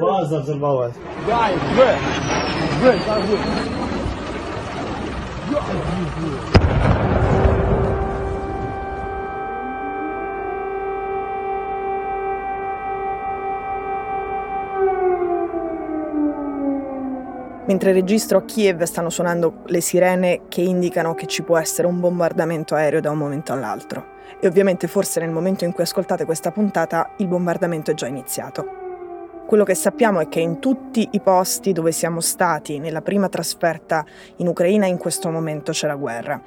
База 0.00 0.40
взорвалась. 0.40 0.94
Дай, 1.26 1.54
В! 1.54 1.78
В, 2.80 3.06
да, 3.06 3.18
В. 3.20 3.82
Mentre 17.64 17.92
registro 17.92 18.38
a 18.38 18.42
Kiev 18.42 18.82
stanno 18.82 19.08
suonando 19.08 19.62
le 19.66 19.80
sirene 19.80 20.42
che 20.48 20.60
indicano 20.60 21.14
che 21.14 21.26
ci 21.26 21.42
può 21.42 21.56
essere 21.56 21.86
un 21.86 22.00
bombardamento 22.00 22.74
aereo 22.74 23.00
da 23.00 23.10
un 23.10 23.18
momento 23.18 23.52
all'altro. 23.52 24.20
E 24.40 24.46
ovviamente 24.46 24.88
forse 24.88 25.20
nel 25.20 25.30
momento 25.30 25.64
in 25.64 25.72
cui 25.72 25.84
ascoltate 25.84 26.24
questa 26.24 26.50
puntata 26.50 27.12
il 27.18 27.28
bombardamento 27.28 27.92
è 27.92 27.94
già 27.94 28.08
iniziato. 28.08 28.75
Quello 29.47 29.63
che 29.63 29.75
sappiamo 29.75 30.19
è 30.19 30.27
che 30.27 30.41
in 30.41 30.59
tutti 30.59 31.07
i 31.09 31.21
posti 31.21 31.71
dove 31.71 31.93
siamo 31.93 32.19
stati 32.19 32.79
nella 32.79 33.01
prima 33.01 33.29
trasferta 33.29 34.05
in 34.37 34.47
Ucraina 34.47 34.87
in 34.87 34.97
questo 34.97 35.29
momento 35.31 35.71
c'è 35.71 35.87
la 35.87 35.95
guerra 35.95 36.41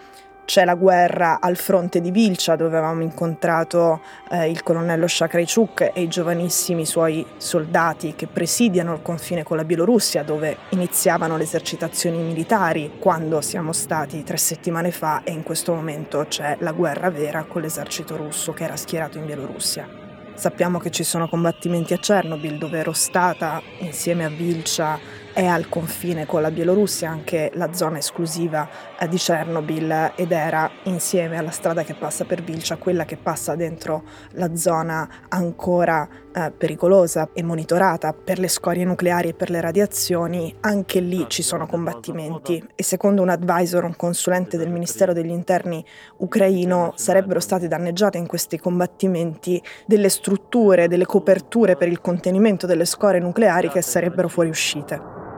c'è 0.44 0.64
la 0.64 0.74
guerra 0.74 1.40
al 1.40 1.56
fronte 1.56 2.00
di 2.00 2.10
Vilcia 2.10 2.56
dove 2.56 2.76
avevamo 2.76 3.02
incontrato 3.02 4.00
eh, 4.30 4.50
il 4.50 4.62
colonnello 4.62 5.06
Shakraichuk 5.06 5.92
e 5.94 6.02
i 6.02 6.08
giovanissimi 6.08 6.84
suoi 6.84 7.24
soldati 7.36 8.14
che 8.16 8.26
presidiano 8.26 8.92
il 8.92 9.00
confine 9.00 9.44
con 9.44 9.56
la 9.56 9.64
Bielorussia 9.64 10.24
dove 10.24 10.56
iniziavano 10.70 11.36
le 11.36 11.44
esercitazioni 11.44 12.18
militari 12.18 12.96
quando 12.98 13.40
siamo 13.40 13.72
stati 13.72 14.24
tre 14.24 14.36
settimane 14.36 14.90
fa 14.90 15.22
e 15.22 15.30
in 15.30 15.44
questo 15.44 15.72
momento 15.72 16.26
c'è 16.28 16.56
la 16.60 16.72
guerra 16.72 17.10
vera 17.10 17.44
con 17.44 17.62
l'esercito 17.62 18.16
russo 18.16 18.52
che 18.52 18.64
era 18.64 18.76
schierato 18.76 19.18
in 19.18 19.26
Bielorussia. 19.26 19.99
Sappiamo 20.40 20.78
che 20.78 20.90
ci 20.90 21.04
sono 21.04 21.28
combattimenti 21.28 21.92
a 21.92 21.98
Chernobyl 21.98 22.56
dove 22.56 22.78
ero 22.78 22.94
stata 22.94 23.60
insieme 23.80 24.24
a 24.24 24.30
Vilcia 24.30 24.98
è 25.32 25.46
al 25.46 25.68
confine 25.68 26.26
con 26.26 26.42
la 26.42 26.50
Bielorussia, 26.50 27.10
anche 27.10 27.50
la 27.54 27.72
zona 27.72 27.98
esclusiva 27.98 28.68
eh, 28.98 29.08
di 29.08 29.16
Chernobyl 29.16 30.12
ed 30.16 30.32
era 30.32 30.70
insieme 30.84 31.38
alla 31.38 31.50
strada 31.50 31.82
che 31.82 31.94
passa 31.94 32.24
per 32.24 32.42
Vilcia, 32.42 32.76
quella 32.76 33.04
che 33.04 33.16
passa 33.16 33.54
dentro 33.54 34.02
la 34.32 34.56
zona 34.56 35.08
ancora 35.28 36.08
eh, 36.32 36.52
pericolosa 36.56 37.30
e 37.32 37.42
monitorata 37.42 38.12
per 38.12 38.38
le 38.38 38.48
scorie 38.48 38.84
nucleari 38.84 39.28
e 39.28 39.34
per 39.34 39.50
le 39.50 39.60
radiazioni, 39.60 40.54
anche 40.60 41.00
lì 41.00 41.26
ci 41.28 41.42
sono 41.42 41.66
combattimenti 41.66 42.62
e 42.74 42.82
secondo 42.82 43.22
un 43.22 43.28
advisor, 43.28 43.84
un 43.84 43.96
consulente 43.96 44.56
del 44.56 44.70
Ministero 44.70 45.12
degli 45.12 45.30
Interni 45.30 45.84
ucraino, 46.18 46.92
sarebbero 46.96 47.40
state 47.40 47.68
danneggiate 47.68 48.18
in 48.18 48.26
questi 48.26 48.58
combattimenti 48.58 49.62
delle 49.86 50.08
strutture, 50.08 50.88
delle 50.88 51.06
coperture 51.06 51.76
per 51.76 51.88
il 51.88 52.00
contenimento 52.00 52.66
delle 52.66 52.84
scorie 52.84 53.20
nucleari 53.20 53.68
che 53.68 53.82
sarebbero 53.82 54.28
fuoriuscite 54.28 55.29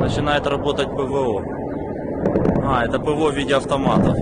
начинает 0.00 0.46
работать 0.46 0.88
ПВО. 0.88 1.44
А, 2.62 2.84
это 2.84 2.98
ПВО 2.98 3.30
в 3.30 3.34
виде 3.34 3.54
автоматов. 3.54 4.16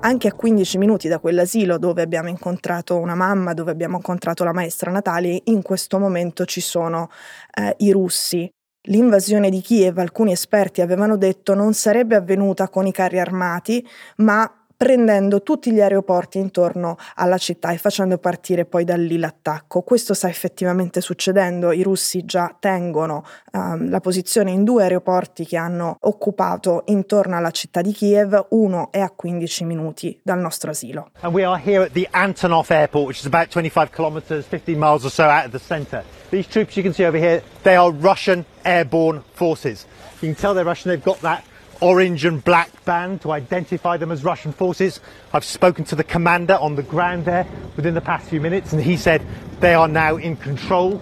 Anche 0.00 0.28
a 0.28 0.32
15 0.34 0.76
minuti 0.76 1.08
da 1.08 1.18
quell'asilo 1.18 1.78
dove 1.78 2.02
abbiamo 2.02 2.28
incontrato 2.28 2.98
una 2.98 3.14
mamma, 3.14 3.54
dove 3.54 3.70
abbiamo 3.70 3.96
incontrato 3.96 4.44
la 4.44 4.52
maestra 4.52 4.90
Natali, 4.90 5.40
in 5.46 5.62
questo 5.62 5.98
momento 5.98 6.44
ci 6.44 6.60
sono 6.60 7.08
eh, 7.54 7.74
i 7.78 7.90
russi. 7.90 8.50
L'invasione 8.88 9.48
di 9.48 9.62
Kiev, 9.62 9.96
alcuni 9.96 10.32
esperti 10.32 10.82
avevano 10.82 11.16
detto, 11.16 11.54
non 11.54 11.72
sarebbe 11.72 12.16
avvenuta 12.16 12.68
con 12.68 12.86
i 12.86 12.92
carri 12.92 13.18
armati, 13.18 13.86
ma 14.16 14.57
prendendo 14.79 15.43
tutti 15.43 15.73
gli 15.73 15.81
aeroporti 15.81 16.37
intorno 16.37 16.95
alla 17.15 17.37
città 17.37 17.71
e 17.71 17.77
facendo 17.77 18.17
partire 18.17 18.63
poi 18.63 18.85
da 18.85 18.95
lì 18.95 19.17
l'attacco. 19.17 19.81
Questo 19.81 20.13
sta 20.13 20.29
effettivamente 20.29 21.01
succedendo, 21.01 21.73
i 21.73 21.83
russi 21.83 22.23
già 22.23 22.55
tengono 22.57 23.25
um, 23.51 23.89
la 23.89 23.99
posizione 23.99 24.51
in 24.51 24.63
due 24.63 24.83
aeroporti 24.83 25.45
che 25.45 25.57
hanno 25.57 25.97
occupato 25.99 26.83
intorno 26.85 27.35
alla 27.35 27.51
città 27.51 27.81
di 27.81 27.91
Kiev, 27.91 28.45
uno 28.51 28.89
è 28.89 29.01
a 29.01 29.09
15 29.13 29.65
minuti 29.65 30.17
dal 30.23 30.39
nostro 30.39 30.71
asilo. 30.71 31.09
And 31.19 31.33
we 31.33 31.43
are 31.43 31.61
here 31.61 31.83
at 31.83 31.91
the 31.91 32.07
Antonov 32.11 32.71
Airport, 32.71 33.07
which 33.07 33.19
is 33.19 33.25
about 33.25 33.49
25 33.49 33.91
kilometers, 33.91 34.45
15 34.45 34.79
miles 34.79 35.03
or 35.03 35.11
so 35.11 35.23
out 35.23 35.43
of 35.43 35.51
the 35.51 35.59
center. 35.59 36.05
These 36.29 36.47
troops 36.47 36.77
you 36.77 36.83
can 36.83 36.93
see 36.93 37.05
over 37.05 37.19
here, 37.19 37.43
they 37.63 37.75
are 37.75 37.91
Russian 37.91 38.45
airborne 38.63 39.23
forces. 39.33 39.85
You 40.21 40.29
can 40.29 40.35
tell 40.35 40.53
they're 40.53 40.63
Russian, 40.63 40.89
they've 40.91 41.03
got 41.03 41.19
that 41.19 41.43
orange 41.81 42.25
and 42.25 42.43
black 42.43 42.69
band 42.85 43.21
to 43.21 43.31
identify 43.31 43.97
them 43.97 44.11
as 44.11 44.23
Russian 44.23 44.51
forces. 44.51 44.99
I've 45.33 45.45
spoken 45.45 45.85
to 45.85 45.95
the 45.95 46.03
commander 46.03 46.55
on 46.55 46.75
the 46.75 46.83
ground 46.83 47.25
there 47.25 47.45
within 47.75 47.93
the 47.93 48.01
past 48.01 48.29
few 48.29 48.41
minutes, 48.41 48.73
and 48.73 48.81
he 48.81 48.97
said 48.97 49.21
they 49.59 49.73
are 49.73 49.87
now 49.87 50.17
in 50.17 50.35
control. 50.37 50.99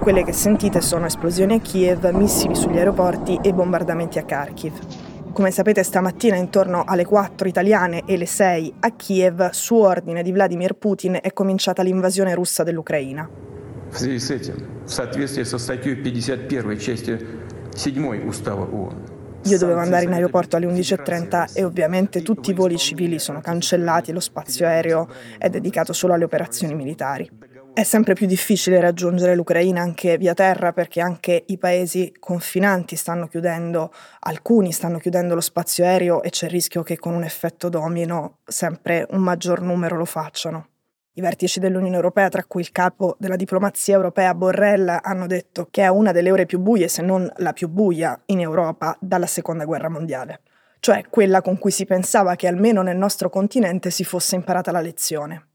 Quelle 0.00 0.24
che 0.24 0.32
sentite 0.32 0.80
sono 0.80 1.06
esplosioni 1.06 1.54
a 1.54 1.58
Kiev, 1.60 2.06
missili 2.12 2.54
sugli 2.54 2.78
aeroporti 2.78 3.38
e 3.42 3.52
bombardamenti 3.52 4.18
a 4.18 4.24
Kharkiv. 4.24 4.99
Come 5.31 5.51
sapete 5.51 5.83
stamattina 5.83 6.35
intorno 6.37 6.83
alle 6.85 7.03
4 7.03 7.47
italiane 7.47 8.03
e 8.05 8.15
le 8.17 8.25
6 8.25 8.75
a 8.79 8.91
Kiev, 8.91 9.49
su 9.49 9.75
ordine 9.75 10.23
di 10.23 10.31
Vladimir 10.31 10.73
Putin, 10.73 11.19
è 11.21 11.33
cominciata 11.33 11.83
l'invasione 11.83 12.33
russa 12.33 12.63
dell'Ucraina. 12.63 13.29
В 13.91 13.97
связи 13.97 14.19
с 14.19 14.31
этим, 14.31 14.55
в 14.85 14.91
соответствии 14.91 15.43
со 15.43 15.57
статьей 15.57 15.95
51 15.95 16.77
части 16.77 17.19
7 17.75 18.27
Устава 18.27 18.65
ООН, 18.65 19.15
Io 19.45 19.59
dovevo 19.59 19.79
andare 19.79 20.05
in 20.05 20.11
aeroporto 20.11 20.55
alle 20.55 20.65
11.30 20.65 21.51
e 21.53 21.63
ovviamente 21.63 22.23
tutti 22.23 22.49
i 22.49 22.53
voli 22.53 22.77
civili 22.77 23.19
sono 23.19 23.41
cancellati 23.41 24.09
e 24.09 24.13
lo 24.13 24.19
spazio 24.19 24.65
aereo 24.65 25.07
è 25.37 25.49
dedicato 25.49 25.93
solo 25.93 26.13
alle 26.13 26.23
operazioni 26.23 26.73
militari. 26.73 27.29
È 27.72 27.84
sempre 27.84 28.14
più 28.14 28.26
difficile 28.26 28.80
raggiungere 28.80 29.36
l'Ucraina 29.36 29.80
anche 29.80 30.18
via 30.18 30.34
terra 30.34 30.72
perché 30.72 31.00
anche 31.00 31.44
i 31.46 31.56
paesi 31.56 32.12
confinanti 32.18 32.96
stanno 32.96 33.28
chiudendo, 33.28 33.92
alcuni 34.20 34.72
stanno 34.72 34.98
chiudendo 34.98 35.34
lo 35.36 35.40
spazio 35.40 35.84
aereo 35.84 36.22
e 36.22 36.30
c'è 36.30 36.46
il 36.46 36.50
rischio 36.50 36.82
che 36.82 36.98
con 36.98 37.14
un 37.14 37.22
effetto 37.22 37.68
domino 37.68 38.38
sempre 38.44 39.06
un 39.10 39.20
maggior 39.20 39.62
numero 39.62 39.96
lo 39.96 40.04
facciano. 40.04 40.66
I 41.14 41.20
vertici 41.20 41.60
dell'Unione 41.60 41.94
Europea, 41.94 42.28
tra 42.28 42.44
cui 42.44 42.60
il 42.60 42.72
capo 42.72 43.16
della 43.18 43.36
diplomazia 43.36 43.94
europea 43.94 44.34
Borrell, 44.34 44.98
hanno 45.00 45.26
detto 45.26 45.68
che 45.70 45.82
è 45.82 45.88
una 45.88 46.12
delle 46.12 46.30
ore 46.30 46.46
più 46.46 46.58
buie, 46.58 46.88
se 46.88 47.02
non 47.02 47.30
la 47.36 47.52
più 47.52 47.68
buia, 47.68 48.20
in 48.26 48.40
Europa 48.40 48.96
dalla 49.00 49.26
Seconda 49.26 49.64
Guerra 49.64 49.88
Mondiale, 49.88 50.40
cioè 50.80 51.04
quella 51.08 51.40
con 51.40 51.56
cui 51.58 51.70
si 51.70 51.86
pensava 51.86 52.36
che 52.36 52.46
almeno 52.46 52.82
nel 52.82 52.96
nostro 52.96 53.30
continente 53.30 53.90
si 53.90 54.04
fosse 54.04 54.34
imparata 54.34 54.70
la 54.70 54.80
lezione. 54.80 55.49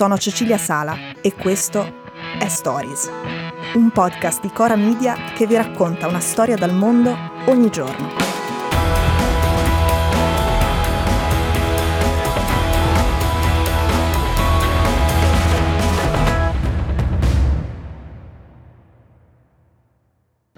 Sono 0.00 0.16
Cecilia 0.16 0.56
Sala 0.56 0.96
e 1.20 1.34
questo 1.34 2.02
è 2.38 2.48
Stories, 2.48 3.10
un 3.74 3.90
podcast 3.90 4.40
di 4.40 4.48
Cora 4.48 4.74
Media 4.74 5.14
che 5.34 5.46
vi 5.46 5.54
racconta 5.54 6.06
una 6.08 6.20
storia 6.20 6.56
dal 6.56 6.72
mondo 6.72 7.14
ogni 7.46 7.70
giorno. 7.70 8.24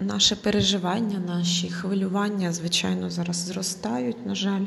Наші 0.00 0.34
переживання, 0.34 1.18
наші 1.18 1.70
хвилювання, 1.70 2.52
звичайно, 2.52 3.10
зараз 3.10 3.36
зростають, 3.36 4.26
на 4.26 4.34
жаль. 4.34 4.64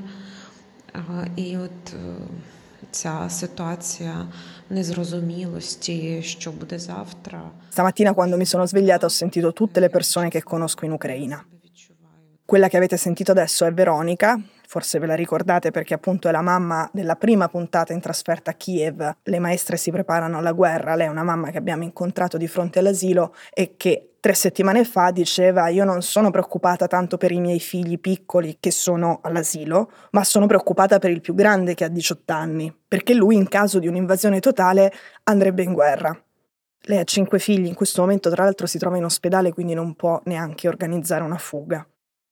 І 1.35 1.57
от 1.57 1.93
ця 2.95 3.29
ситуація 3.29 4.27
незрозумілості, 4.69 6.21
що 6.21 6.51
буде 6.51 6.79
завтра. 6.79 7.41
Stamattina 7.71 8.13
quando 8.13 8.37
mi 8.37 8.45
sono 8.45 8.65
svegliata 8.67 9.05
ho 9.05 9.09
sentito 9.09 9.53
tutte 9.53 9.79
le 9.79 9.89
persone 9.89 10.29
che 10.29 10.41
conosco 10.43 10.85
in 10.85 10.91
Ucraina. 10.91 11.37
Quella 12.45 12.67
che 12.67 12.77
avete 12.77 12.97
sentito 12.97 13.31
adesso 13.31 13.65
è 13.65 13.71
Veronica, 13.73 14.39
forse 14.67 14.99
ve 14.99 15.05
la 15.05 15.15
ricordate 15.15 15.71
perché 15.71 15.93
appunto 15.93 16.27
è 16.27 16.31
la 16.31 16.41
mamma 16.41 16.89
della 16.91 17.15
prima 17.15 17.47
puntata 17.47 17.93
in 17.93 18.01
trasferta 18.01 18.51
a 18.51 18.53
Kiev. 18.53 19.15
Le 19.23 19.39
maestre 19.39 19.77
si 19.77 19.89
preparano 19.91 20.37
alla 20.37 20.51
guerra, 20.51 20.95
lei 20.95 21.07
è 21.07 21.09
una 21.09 21.23
mamma 21.23 21.49
che 21.49 21.57
abbiamo 21.57 21.83
incontrato 21.83 22.37
di 22.37 22.47
fronte 22.47 22.79
all'asilo 22.79 23.33
e 23.53 23.75
che 23.77 24.14
tre 24.26 24.34
settimane 24.34 24.82
fa 24.82 25.12
diceva 25.12 25.68
io 25.68 25.84
non 25.84 26.02
sono 26.02 26.32
preoccupata 26.32 26.88
tanto 26.88 27.16
per 27.16 27.30
i 27.30 27.38
miei 27.38 27.60
figli 27.60 28.00
piccoli 28.00 28.56
che 28.58 28.72
sono 28.72 29.20
all'asilo, 29.22 29.88
ma 30.10 30.24
sono 30.24 30.46
preoccupata 30.46 30.98
per 30.98 31.12
il 31.12 31.20
più 31.20 31.32
grande 31.32 31.74
che 31.74 31.84
ha 31.84 31.88
18 31.88 32.32
anni, 32.32 32.76
perché 32.88 33.14
lui 33.14 33.36
in 33.36 33.46
caso 33.46 33.78
di 33.78 33.86
un'invasione 33.86 34.40
totale 34.40 34.92
andrebbe 35.22 35.62
in 35.62 35.72
guerra. 35.72 36.20
Lei 36.88 36.98
ha 36.98 37.04
cinque 37.04 37.38
figli, 37.38 37.66
in 37.66 37.74
questo 37.74 38.00
momento 38.00 38.28
tra 38.28 38.42
l'altro 38.42 38.66
si 38.66 38.78
trova 38.78 38.96
in 38.96 39.04
ospedale 39.04 39.52
quindi 39.52 39.74
non 39.74 39.94
può 39.94 40.20
neanche 40.24 40.66
organizzare 40.66 41.22
una 41.22 41.38
fuga. 41.38 41.86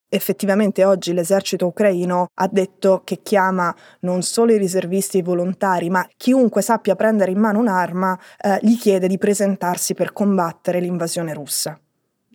Effettivamente 0.09 0.85
oggi 0.85 1.13
l'esercito 1.13 1.67
ucraino 1.67 2.27
ha 2.35 2.49
detto 2.51 3.03
che 3.05 3.21
chiama 3.23 3.73
non 4.01 4.23
solo 4.23 4.53
i 4.53 4.59
riservisti 4.59 5.19
e 5.19 5.21
i 5.21 5.25
volontari, 5.25 5.91
ma 5.91 6.05
chiunque 6.17 6.61
sappia 6.61 6.97
prendere 6.97 7.31
in 7.31 7.39
mano 7.39 7.61
un'arma 7.61 8.19
eh, 8.41 8.59
gli 8.63 8.77
chiede 8.77 9.07
di 9.07 9.17
presentarsi 9.17 9.95
per 9.95 10.13
combattere 10.13 10.81
l'invasione 10.81 11.33
russa. 11.33 11.79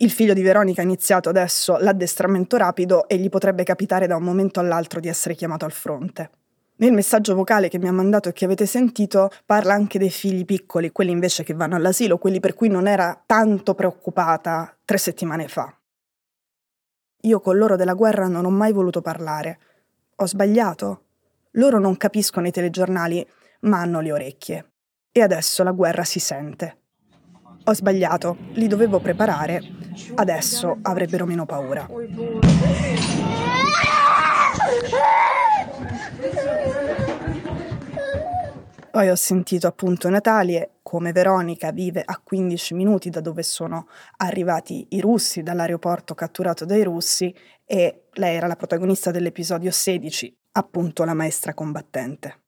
Il 0.02 0.10
figlio 0.10 0.32
di 0.32 0.40
Veronica 0.40 0.80
ha 0.80 0.84
iniziato 0.84 1.28
adesso 1.28 1.76
l'addestramento 1.76 2.56
rapido 2.56 3.06
e 3.06 3.18
gli 3.18 3.28
potrebbe 3.28 3.64
capitare 3.64 4.06
da 4.06 4.16
un 4.16 4.22
momento 4.22 4.58
all'altro 4.58 4.98
di 4.98 5.08
essere 5.08 5.34
chiamato 5.34 5.66
al 5.66 5.72
fronte. 5.72 6.30
Nel 6.76 6.92
messaggio 6.92 7.34
vocale 7.34 7.68
che 7.68 7.78
mi 7.78 7.86
ha 7.86 7.92
mandato 7.92 8.30
e 8.30 8.32
che 8.32 8.46
avete 8.46 8.64
sentito 8.64 9.30
parla 9.44 9.74
anche 9.74 9.98
dei 9.98 10.08
figli 10.08 10.46
piccoli, 10.46 10.90
quelli 10.90 11.10
invece 11.10 11.44
che 11.44 11.52
vanno 11.52 11.76
all'asilo, 11.76 12.16
quelli 12.16 12.40
per 12.40 12.54
cui 12.54 12.68
non 12.68 12.88
era 12.88 13.22
tanto 13.26 13.74
preoccupata 13.74 14.74
tre 14.86 14.96
settimane 14.96 15.48
fa. 15.48 15.70
Io 17.24 17.40
con 17.40 17.58
loro 17.58 17.76
della 17.76 17.92
guerra 17.92 18.26
non 18.26 18.46
ho 18.46 18.50
mai 18.50 18.72
voluto 18.72 19.02
parlare. 19.02 19.58
Ho 20.16 20.26
sbagliato. 20.26 21.02
Loro 21.52 21.78
non 21.78 21.98
capiscono 21.98 22.46
i 22.46 22.50
telegiornali, 22.50 23.28
ma 23.60 23.80
hanno 23.80 24.00
le 24.00 24.12
orecchie. 24.12 24.70
E 25.12 25.20
adesso 25.20 25.62
la 25.62 25.72
guerra 25.72 26.04
si 26.04 26.20
sente. 26.20 26.79
Ho 27.64 27.74
sbagliato, 27.74 28.36
li 28.54 28.66
dovevo 28.66 29.00
preparare. 29.00 29.60
Adesso 30.14 30.78
avrebbero 30.82 31.26
meno 31.26 31.44
paura. 31.44 31.88
Poi 38.90 39.08
ho 39.08 39.14
sentito 39.14 39.68
appunto 39.68 40.08
Natalie, 40.08 40.78
come 40.82 41.12
Veronica 41.12 41.70
vive 41.70 42.02
a 42.04 42.20
15 42.22 42.74
minuti 42.74 43.08
da 43.08 43.20
dove 43.20 43.44
sono 43.44 43.86
arrivati 44.16 44.86
i 44.90 45.00
russi, 45.00 45.42
dall'aeroporto 45.42 46.14
catturato 46.14 46.64
dai 46.64 46.82
russi, 46.82 47.32
e 47.64 48.06
lei 48.14 48.34
era 48.34 48.48
la 48.48 48.56
protagonista 48.56 49.12
dell'episodio 49.12 49.70
16, 49.70 50.36
appunto 50.52 51.04
la 51.04 51.14
maestra 51.14 51.54
combattente. 51.54 52.40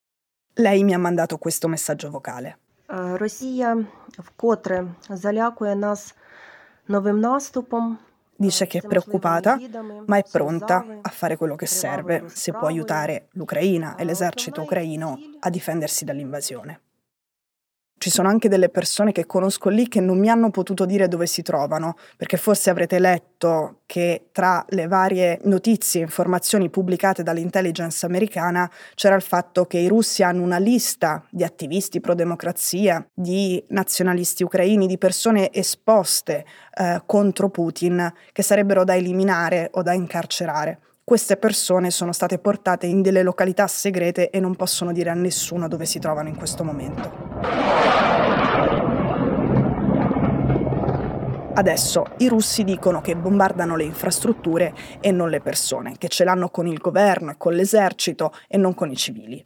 Lei 0.54 0.82
mi 0.82 0.94
ha 0.94 0.98
mandato 0.98 1.38
questo 1.38 1.68
messaggio 1.68 2.10
vocale. 2.10 2.58
Росія 2.91 3.85
вкотре 4.19 4.87
залякує 5.09 5.75
нас 5.75 6.15
новим 6.87 7.19
наступом, 7.19 7.97
Dice 8.39 8.67
che 8.67 8.77
è 8.77 8.87
preoccupata, 8.87 9.57
ma 10.05 10.17
è 10.17 10.23
pronta 10.31 10.85
a 11.01 11.09
fare 11.09 11.37
quello 11.37 11.55
che 11.55 11.65
serve 11.65 12.25
se 12.27 12.51
può 12.51 12.67
aiutare 12.67 13.29
l'Ucraina 13.31 13.95
e 13.95 14.03
l'esercito 14.03 14.61
ucraino 14.61 15.17
a 15.39 15.49
difendersi 15.49 16.05
dall'invasione. 16.05 16.81
Ci 18.02 18.10
sono 18.10 18.26
anche 18.26 18.48
delle 18.48 18.68
persone 18.68 19.12
che 19.12 19.26
conosco 19.26 19.68
lì 19.68 19.86
che 19.86 20.00
non 20.00 20.18
mi 20.18 20.28
hanno 20.28 20.50
potuto 20.50 20.86
dire 20.86 21.06
dove 21.06 21.28
si 21.28 21.42
trovano, 21.42 21.94
perché 22.16 22.36
forse 22.36 22.68
avrete 22.68 22.98
letto 22.98 23.82
che 23.86 24.26
tra 24.32 24.64
le 24.70 24.88
varie 24.88 25.38
notizie 25.44 26.00
e 26.00 26.02
informazioni 26.06 26.68
pubblicate 26.68 27.22
dall'intelligence 27.22 28.04
americana 28.04 28.68
c'era 28.96 29.14
il 29.14 29.22
fatto 29.22 29.66
che 29.66 29.78
i 29.78 29.86
russi 29.86 30.24
hanno 30.24 30.42
una 30.42 30.58
lista 30.58 31.24
di 31.30 31.44
attivisti 31.44 32.00
pro-democrazia, 32.00 33.06
di 33.14 33.62
nazionalisti 33.68 34.42
ucraini, 34.42 34.88
di 34.88 34.98
persone 34.98 35.52
esposte 35.52 36.44
eh, 36.74 37.02
contro 37.06 37.50
Putin 37.50 38.12
che 38.32 38.42
sarebbero 38.42 38.82
da 38.82 38.96
eliminare 38.96 39.68
o 39.74 39.82
da 39.82 39.92
incarcerare 39.92 40.80
queste 41.04 41.36
persone 41.36 41.90
sono 41.90 42.12
state 42.12 42.38
portate 42.38 42.86
in 42.86 43.02
delle 43.02 43.22
località 43.22 43.66
segrete 43.66 44.30
e 44.30 44.40
non 44.40 44.54
possono 44.54 44.92
dire 44.92 45.10
a 45.10 45.14
nessuno 45.14 45.66
dove 45.68 45.84
si 45.84 45.98
trovano 45.98 46.28
in 46.28 46.36
questo 46.36 46.64
momento. 46.64 47.10
Adesso 51.54 52.06
i 52.18 52.28
russi 52.28 52.64
dicono 52.64 53.02
che 53.02 53.14
bombardano 53.14 53.76
le 53.76 53.84
infrastrutture 53.84 54.74
e 55.00 55.10
non 55.10 55.28
le 55.28 55.40
persone, 55.40 55.96
che 55.98 56.08
ce 56.08 56.24
l'hanno 56.24 56.48
con 56.48 56.66
il 56.66 56.78
governo 56.78 57.32
e 57.32 57.34
con 57.36 57.52
l'esercito 57.52 58.32
e 58.48 58.56
non 58.56 58.74
con 58.74 58.90
i 58.90 58.96
civili. 58.96 59.44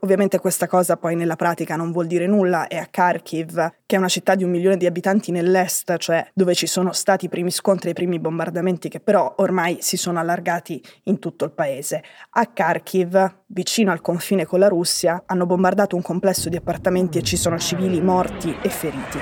Ovviamente 0.00 0.38
questa 0.38 0.66
cosa 0.66 0.98
poi 0.98 1.16
nella 1.16 1.36
pratica 1.36 1.74
non 1.74 1.90
vuol 1.90 2.06
dire 2.06 2.26
nulla 2.26 2.66
e 2.66 2.76
a 2.76 2.86
Kharkiv, 2.90 3.72
che 3.86 3.96
è 3.96 3.98
una 3.98 4.08
città 4.08 4.34
di 4.34 4.44
un 4.44 4.50
milione 4.50 4.76
di 4.76 4.84
abitanti 4.84 5.32
nell'est, 5.32 5.96
cioè 5.96 6.28
dove 6.34 6.54
ci 6.54 6.66
sono 6.66 6.92
stati 6.92 7.24
i 7.24 7.28
primi 7.30 7.50
scontri 7.50 7.88
e 7.88 7.92
i 7.92 7.94
primi 7.94 8.18
bombardamenti 8.18 8.90
che 8.90 9.00
però 9.00 9.36
ormai 9.38 9.78
si 9.80 9.96
sono 9.96 10.18
allargati 10.18 10.82
in 11.04 11.18
tutto 11.18 11.46
il 11.46 11.52
paese. 11.52 12.04
A 12.32 12.52
Kharkiv, 12.52 13.36
vicino 13.46 13.90
al 13.90 14.02
confine 14.02 14.44
con 14.44 14.58
la 14.58 14.68
Russia, 14.68 15.22
hanno 15.24 15.46
bombardato 15.46 15.96
un 15.96 16.02
complesso 16.02 16.50
di 16.50 16.56
appartamenti 16.56 17.16
e 17.16 17.22
ci 17.22 17.38
sono 17.38 17.58
civili 17.58 18.02
morti 18.02 18.54
e 18.60 18.68
feriti. 18.68 19.18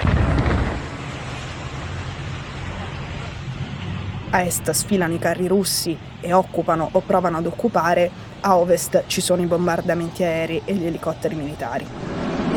A 4.31 4.43
est 4.43 4.69
sfilano 4.73 5.15
i 5.15 5.19
carri 5.21 5.47
russi 5.47 5.97
e 6.21 6.33
occupano 6.33 6.89
o 6.91 7.01
provano 7.01 7.37
ad 7.37 7.47
occupare, 7.47 8.33
a 8.44 8.58
ovest 8.58 9.04
ci 9.08 9.22
sono 9.22 9.42
i 9.42 9.46
bombardamenti 9.46 10.24
aerei 10.24 10.62
e 10.66 10.74
gli 10.74 10.86
elicotteri 10.86 11.36
militari. 11.36 11.86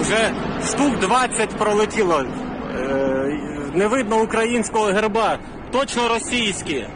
Уже 0.00 0.32
штук 0.64 0.98
20 1.00 1.58
пролетіло. 1.58 2.20
Е, 2.20 3.52
Не 3.74 3.88
видно 3.88 4.22
українського 4.22 4.92
герба. 4.92 5.38
Точно 5.70 6.08
російські. 6.08 6.86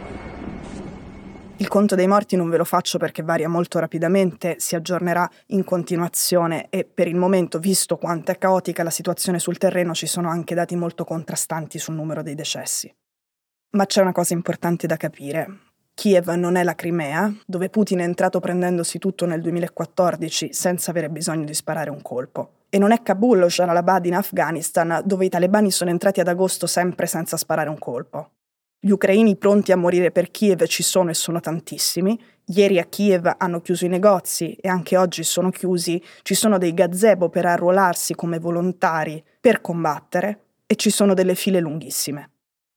Il 1.59 1.69
conto 1.69 1.95
dei 1.95 2.07
morti 2.07 2.35
non 2.35 2.49
ve 2.49 2.57
lo 2.57 2.63
faccio 2.65 2.99
perché 2.99 3.23
varia 3.23 3.49
molto 3.49 3.79
rapidamente, 3.79 4.55
si 4.59 4.75
aggiornerà 4.75 5.27
in 5.47 5.63
continuazione 5.63 6.67
e 6.69 6.85
per 6.85 7.07
il 7.07 7.15
momento, 7.15 7.57
visto 7.57 7.97
quanto 7.97 8.31
è 8.31 8.37
caotica 8.37 8.83
la 8.83 8.91
situazione 8.91 9.39
sul 9.39 9.57
terreno, 9.57 9.95
ci 9.95 10.05
sono 10.05 10.29
anche 10.29 10.53
dati 10.53 10.75
molto 10.75 11.03
contrastanti 11.03 11.79
sul 11.79 11.95
numero 11.95 12.21
dei 12.21 12.35
decessi. 12.35 12.93
Ma 13.71 13.85
c'è 13.87 14.01
una 14.01 14.11
cosa 14.11 14.33
importante 14.35 14.85
da 14.85 14.97
capire. 14.97 15.41
Kiev 15.94 16.28
non 16.30 16.56
è 16.56 16.64
la 16.64 16.74
Crimea, 16.74 17.32
dove 17.46 17.68
Putin 17.68 18.00
è 18.00 18.02
entrato 18.02 18.40
prendendosi 18.40 18.98
tutto 18.98 19.26
nel 19.26 19.40
2014 19.40 20.52
senza 20.52 20.90
avere 20.90 21.10
bisogno 21.10 21.44
di 21.44 21.54
sparare 21.54 21.90
un 21.90 22.02
colpo. 22.02 22.60
E 22.70 22.78
non 22.78 22.92
è 22.92 23.02
Kabul 23.02 23.42
o 23.42 23.46
Jalalabad 23.46 24.06
in 24.06 24.14
Afghanistan, 24.14 25.02
dove 25.04 25.26
i 25.26 25.28
talebani 25.28 25.70
sono 25.70 25.90
entrati 25.90 26.20
ad 26.20 26.28
agosto 26.28 26.66
sempre 26.66 27.06
senza 27.06 27.36
sparare 27.36 27.68
un 27.68 27.78
colpo. 27.78 28.30
Gli 28.84 28.90
ucraini 28.90 29.36
pronti 29.36 29.70
a 29.70 29.76
morire 29.76 30.10
per 30.10 30.32
Kiev 30.32 30.64
ci 30.64 30.82
sono 30.82 31.10
e 31.10 31.14
sono 31.14 31.38
tantissimi. 31.38 32.20
Ieri 32.46 32.80
a 32.80 32.84
Kiev 32.84 33.32
hanno 33.38 33.60
chiuso 33.60 33.84
i 33.84 33.88
negozi 33.88 34.54
e 34.54 34.68
anche 34.68 34.96
oggi 34.96 35.22
sono 35.22 35.50
chiusi. 35.50 36.02
Ci 36.22 36.34
sono 36.34 36.58
dei 36.58 36.74
gazebo 36.74 37.28
per 37.28 37.46
arruolarsi 37.46 38.14
come 38.14 38.40
volontari 38.40 39.22
per 39.40 39.60
combattere 39.60 40.40
e 40.66 40.74
ci 40.74 40.90
sono 40.90 41.14
delle 41.14 41.36
file 41.36 41.60
lunghissime. 41.60 42.31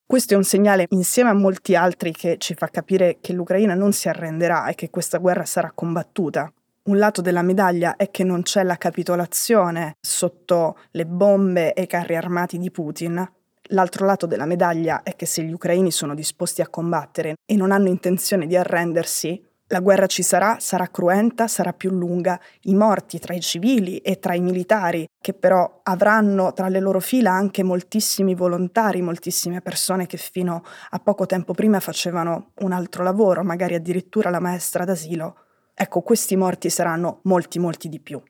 Questo 0.08 0.36
è 0.36 0.38
un 0.38 0.44
segnale 0.44 0.86
insieme 0.90 1.32
a 1.32 1.34
molti 1.34 1.76
altri 1.76 2.12
che 2.12 2.36
ci 2.38 2.54
fa 2.54 2.68
capire 2.68 3.18
che 3.22 3.34
l'Ucraina 3.34 3.74
non 3.74 3.92
si 3.92 4.08
arrenderà 4.08 4.68
e 4.68 4.76
che 4.76 4.92
questa 4.92 5.18
guerra 5.18 5.46
sarà 5.46 5.72
combattuta. 5.74 6.52
Un 6.84 7.00
lato 7.00 7.22
della 7.22 7.42
medaglia 7.42 7.96
è 7.96 8.12
che 8.12 8.24
non 8.24 8.44
c'è 8.44 8.62
la 8.62 8.78
capitolazione 8.78 9.96
sotto 10.00 10.78
le 10.92 11.08
bombe 11.08 11.74
e 11.74 11.82
i 11.82 11.88
carri 11.88 12.16
armati 12.16 12.60
di 12.60 12.70
Putin. 12.70 13.28
L'altro 13.70 14.06
lato 14.06 14.28
della 14.28 14.46
medaglia 14.46 15.02
è 15.02 15.16
che 15.16 15.26
se 15.26 15.42
gli 15.42 15.52
ucraini 15.52 15.90
sono 15.90 16.14
disposti 16.14 16.62
a 16.62 16.68
combattere 16.68 17.38
e 17.44 17.56
non 17.56 17.72
hanno 17.72 17.88
intenzione 17.88 18.46
di 18.46 18.56
arrendersi, 18.56 19.44
la 19.68 19.80
guerra 19.80 20.06
ci 20.06 20.22
sarà, 20.22 20.58
sarà 20.60 20.88
cruenta, 20.88 21.48
sarà 21.48 21.74
più 21.74 21.90
lunga, 21.90 22.40
i 22.62 22.76
morti 22.76 23.18
tra 23.18 23.34
i 23.34 23.40
civili 23.40 23.98
e 23.98 24.20
tra 24.20 24.36
i 24.36 24.42
militari, 24.42 25.08
che 25.20 25.34
però 25.34 25.82
avranno 25.84 26.54
tra 26.54 26.68
le 26.68 26.80
loro 26.80 27.00
fila 27.00 27.32
anche 27.32 27.64
moltissimi 27.64 28.36
volontari, 28.36 29.02
moltissime 29.02 29.62
persone 29.62 30.06
che 30.06 30.18
fino 30.18 30.64
a 30.90 31.00
poco 31.00 31.26
tempo 31.26 31.54
prima 31.54 31.80
facevano 31.80 32.52
un 32.60 32.74
altro 32.74 33.04
lavoro, 33.04 33.44
magari 33.44 33.74
addirittura 33.74 34.30
la 34.30 34.40
maestra 34.40 34.86
d'asilo. 34.86 35.38
Ecco, 35.74 36.02
questi 36.02 36.36
morti 36.36 36.70
saranno 36.70 37.22
molti, 37.24 37.58
molti 37.58 37.90
di 37.90 38.00
più. 38.00 38.22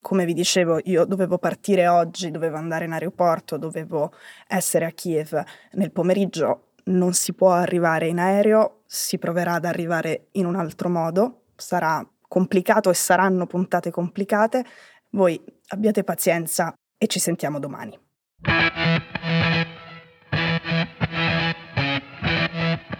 Come 0.00 0.24
vi 0.24 0.34
dicevo, 0.34 0.80
io 0.84 1.04
dovevo 1.04 1.38
partire 1.38 1.86
oggi, 1.86 2.30
dovevo 2.30 2.56
andare 2.56 2.86
in 2.86 2.92
aeroporto, 2.92 3.56
dovevo 3.56 4.12
essere 4.48 4.84
a 4.84 4.90
Kiev 4.90 5.42
nel 5.72 5.92
pomeriggio 5.92 6.67
non 6.88 7.12
si 7.12 7.34
può 7.34 7.52
arrivare 7.52 8.08
in 8.08 8.18
aereo, 8.18 8.82
si 8.86 9.18
proverà 9.18 9.54
ad 9.54 9.64
arrivare 9.64 10.28
in 10.32 10.46
un 10.46 10.56
altro 10.56 10.88
modo, 10.88 11.44
sarà 11.56 12.06
complicato 12.26 12.90
e 12.90 12.94
saranno 12.94 13.46
puntate 13.46 13.90
complicate. 13.90 14.64
Voi 15.10 15.42
abbiate 15.68 16.04
pazienza 16.04 16.72
e 16.96 17.06
ci 17.06 17.18
sentiamo 17.18 17.58
domani. 17.58 17.98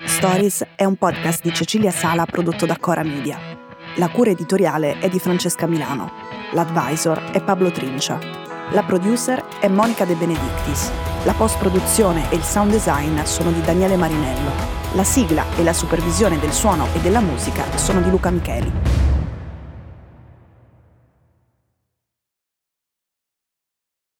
Stories 0.05 0.67
è 0.75 0.85
un 0.85 0.97
podcast 0.97 1.43
di 1.43 1.53
Cecilia 1.53 1.91
Sala 1.91 2.25
prodotto 2.27 2.67
da 2.67 2.77
Cora 2.77 3.03
Media. 3.03 3.39
La 3.97 4.09
cura 4.09 4.31
editoriale 4.31 4.99
è 4.99 5.09
di 5.09 5.19
Francesca 5.19 5.67
Milano. 5.67 6.11
L'advisor 6.53 7.31
è 7.31 7.43
Pablo 7.43 7.71
Trincia. 7.71 8.19
La 8.73 8.83
producer 8.83 9.43
è 9.61 9.69
Monica 9.69 10.05
De 10.05 10.15
Benedictis. 10.15 11.08
La 11.25 11.33
post-produzione 11.33 12.31
e 12.31 12.37
il 12.37 12.43
sound 12.43 12.71
design 12.71 13.21
sono 13.25 13.51
di 13.51 13.61
Daniele 13.61 13.97
Marinello. 13.97 14.51
La 14.93 15.03
sigla 15.05 15.45
e 15.57 15.65
la 15.65 15.73
supervisione 15.73 16.39
del 16.39 16.53
suono 16.53 16.87
e 16.95 17.01
della 17.01 17.21
musica 17.21 17.65
sono 17.77 18.01
di 18.01 18.09
Luca 18.09 18.31
Micheli. 18.31 18.98